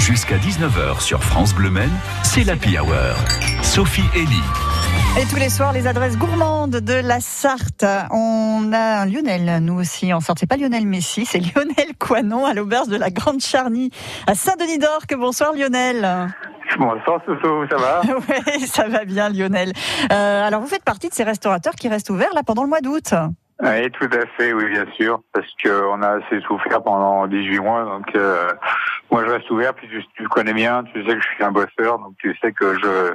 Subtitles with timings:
[0.00, 1.90] Jusqu'à 19h sur France Bleu Men,
[2.22, 3.14] c'est l'Happy Hour.
[3.62, 5.20] Sophie Elie.
[5.20, 7.84] Et tous les soirs, les adresses gourmandes de la Sarthe.
[8.10, 10.38] On a un Lionel, nous aussi, en Sarthe.
[10.40, 13.90] C'est pas Lionel Messi, c'est Lionel Coinon à l'auberge de la Grande Charny
[14.26, 15.14] à Saint-Denis d'Orque.
[15.16, 16.32] Bonsoir Lionel.
[16.78, 19.72] Bonsoir Soso, ça va Oui, ça va bien Lionel.
[20.10, 22.80] Euh, alors vous faites partie de ces restaurateurs qui restent ouverts là pendant le mois
[22.80, 23.12] d'août
[23.62, 27.84] Oui, tout à fait, oui bien sûr, parce qu'on a assez souffert pendant 18 mois,
[27.84, 28.48] donc euh,
[29.10, 31.50] moi je reste ouvert, puis tu, tu connais bien, tu sais que je suis un
[31.52, 33.14] bosseur, donc tu sais que je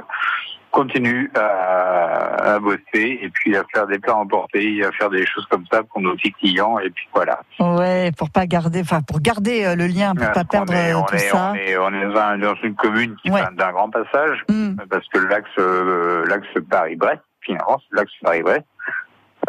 [0.71, 2.79] continue à, à, bosser
[3.21, 6.15] et puis à faire des plats emportés, à faire des choses comme ça pour nos
[6.15, 7.39] petits clients et puis voilà.
[7.61, 10.97] Ouais, pour pas garder, enfin pour garder euh, le lien, pour pas perdre est, euh,
[10.99, 11.51] on tout est, ça.
[11.51, 13.41] On est, on est dans, un- dans une commune qui Ouais.
[13.53, 14.75] d'un grand passage Mm.
[14.89, 18.65] parce que l'axe euh, l'axe Paris-Brest, finalement, l'axe Paris-Brest,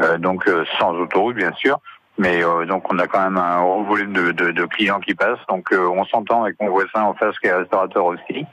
[0.02, 1.80] euh, donc euh, sans autoroute bien sûr.
[2.18, 5.14] Mais euh, donc on a quand même un gros volume de, de, de clients qui
[5.14, 8.46] passent, donc euh, on s'entend avec mon voisin en face qui est restaurateur aussi,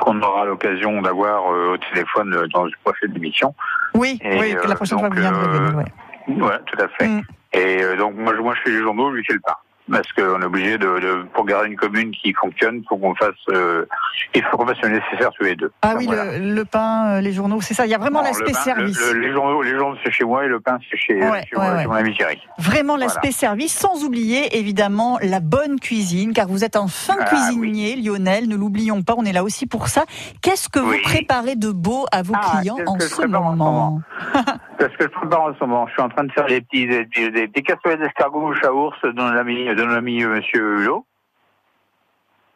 [0.00, 3.52] qu'on aura l'occasion d'avoir euh, au téléphone euh, dans une prochaine émission.
[3.94, 6.42] Oui, Et, oui, que la euh, prochaine fois donc, vous viendrez euh, ouais.
[6.42, 7.08] Ouais, tout à fait.
[7.08, 7.22] Mm.
[7.54, 9.54] Et euh, donc moi, je- moi je fais les journaux, lui fait le pain.
[9.90, 13.30] Parce qu'on est obligé de, de pour garder une commune qui fonctionne, faut qu'on fasse,
[13.50, 13.86] euh,
[14.34, 15.72] il faut qu'on fasse le nécessaire tous les deux.
[15.82, 16.38] Ah oui, voilà.
[16.38, 17.86] le, le pain, euh, les journaux, c'est ça.
[17.86, 19.00] Il y a vraiment l'aspect service.
[19.00, 21.42] le- le- les journaux, les journaux c'est chez moi et le pain c'est chez, Ouais,
[21.48, 21.82] chez, ouais, moi- ouais.
[21.82, 22.38] chez mon ami Thierry.
[22.58, 27.24] Vraiment l'aspect service, sans oublier évidemment la bonne cuisine, car vous êtes un fin Ah,
[27.24, 30.04] cuisinier, Lionel, ne l'oublions pas, on est là aussi pour ça.
[30.42, 34.00] Qu'est-ce que vous préparez de beau à vos Ah, clients en ce en moment?
[34.78, 36.86] Parce que je prépare en ce moment, je suis en train de faire des petits,
[36.86, 40.28] des, des, des, des cassolettes d'escargots à ours de notre ami, de notre ami euh,
[40.36, 41.04] Monsieur Hulot,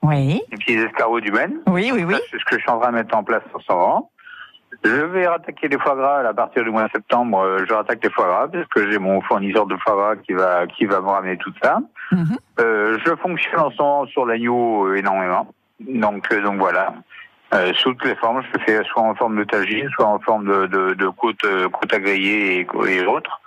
[0.02, 1.60] Oui, des petits escargots du Maine.
[1.68, 2.14] oui, oui, oui.
[2.30, 4.10] C'est ce que je suis en train de mettre en place en ce moment.
[4.84, 7.40] Je vais rattaquer les foie gras à partir du mois de septembre.
[7.40, 10.32] euh, Je rattaque les foie gras parce que j'ai mon fournisseur de foie gras qui
[10.32, 11.78] va qui va me ramener tout ça.
[12.10, 12.36] Mhm.
[12.60, 15.46] Euh, je fonctionne en ce moment sur l'agneau énormément.
[15.80, 16.94] Donc euh, donc voilà.
[17.54, 20.18] Euh, sous toutes les formes, je le fais soit en forme de tagine, soit en
[20.20, 23.40] forme de, de, de côte, euh, côte griller et, et autres.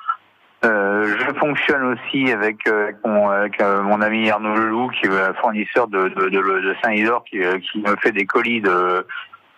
[0.64, 5.06] Euh, je fonctionne aussi avec, euh, avec mon, avec, euh, mon ami Arnaud Leloup, qui
[5.08, 8.62] est un fournisseur de, de, de, de Saint-Isidore, qui, euh, qui me fait des colis
[8.62, 9.06] de,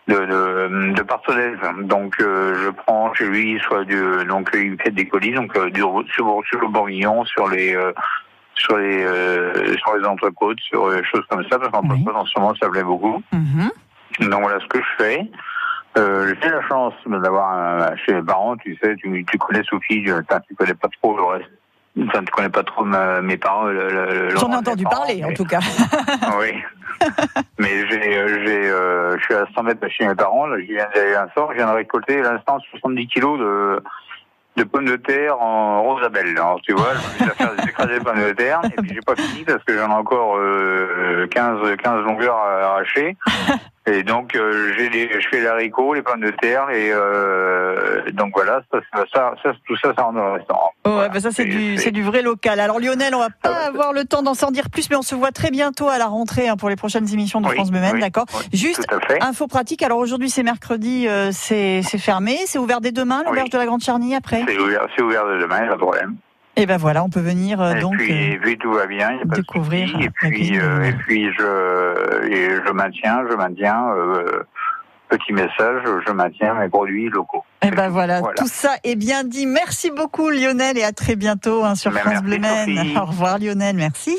[0.07, 1.57] de, de, de Parcellaise.
[1.83, 5.57] Donc euh, je prends chez lui soit du, donc il me fait des colis, donc
[5.71, 7.91] du, sur, sur le bourguignon, sur les euh,
[8.55, 12.05] sur les euh, sur les entrecôtes, sur des choses comme ça, parce qu'en Oui.
[12.13, 13.21] en ce moment ça plaît beaucoup.
[13.31, 13.69] Mhm.
[14.19, 15.31] Donc voilà ce que je fais.
[15.97, 20.03] Euh, j'ai la chance d'avoir un- chez mes parents, tu sais, tu, tu connais Sophie,
[20.03, 21.49] tu, connais pas trop le reste.
[22.07, 23.65] Enfin, tu connais pas trop ma- mes parents.
[23.65, 25.59] le- le- J'en ai entendu parents, parler, en tout cas.
[26.39, 26.53] oui.
[27.57, 30.45] mais j'ai, euh, j'ai, euh, je suis à 100 mètres de chez mes parents.
[30.45, 33.81] Là, je viens à l'instant, je viens de récolter à l'instant 70 kilos de,
[34.57, 36.29] de pommes de terre en rosabelle.
[36.37, 39.63] Alors tu vois, je faire des pommes de terre et puis j'ai pas fini parce
[39.63, 43.17] que j'en ai encore euh, 15, 15 longueurs à arracher.
[43.89, 48.01] Et donc euh, j'ai les, je fais les haricots, les pommes de terre et euh,
[48.11, 50.71] donc voilà, ça, ça, ça, ça, tout ça, ça rentre dans le restaurant.
[50.83, 51.09] Oh, ouais, Voilà.
[51.09, 52.59] bah ça c'est du, c'est du vrai local.
[52.59, 55.01] Alors Lionel, on va pas Ah avoir le temps d'en s'en dire plus, mais on
[55.01, 57.71] se voit très bientôt à la rentrée hein, pour les prochaines émissions de Oui, France
[57.71, 58.85] Bleu oui, d'accord oui, Juste
[59.21, 59.81] info pratique.
[59.83, 63.65] Alors aujourd'hui c'est mercredi, euh, c'est c'est fermé, c'est ouvert dès demain l'auberge de la
[63.67, 64.43] Grande Charny après.
[64.45, 66.15] C'est ouvert, c'est ouvert de demain, pas de problème.
[66.59, 67.97] Et ben voilà, on peut venir euh, et, donc.
[67.97, 70.05] puis, euh, et puis tout va bien, il y a pas de découvrir, souci.
[70.07, 74.43] euh, Et puis, euh, de- et puis je, et je maintiens, je maintiens, euh,
[75.09, 77.43] petit message, je maintiens mes produits locaux.
[77.61, 78.35] Et ben voilà, Voilà.
[78.35, 79.45] tout ça est bien dit.
[79.45, 82.37] Merci beaucoup Lionel et à très bientôt hein, sur Mais France Bleu.
[82.99, 84.17] Au revoir Lionel, merci.